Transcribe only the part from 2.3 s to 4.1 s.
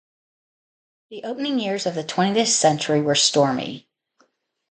century were stormy.